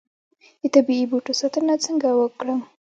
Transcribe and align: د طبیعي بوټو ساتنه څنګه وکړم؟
د 0.61 0.63
طبیعي 0.75 1.05
بوټو 1.11 1.33
ساتنه 1.41 1.75
څنګه 1.85 2.07
وکړم؟ 2.13 2.59